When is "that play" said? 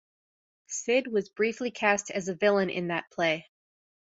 2.87-3.47